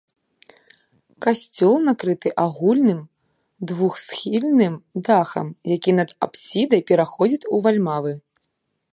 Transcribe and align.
Касцёл 1.23 1.75
накрыты 1.89 2.29
агульным 2.45 3.01
двухсхільным 3.71 4.75
дахам, 5.09 5.47
які 5.75 5.91
над 5.99 6.09
апсідай 6.27 6.81
пераходзіць 6.93 7.47
у 7.57 7.61
вальмавы. 7.69 8.13